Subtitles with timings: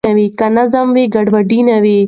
[0.39, 1.97] که نظم وي ګډوډي نه وي.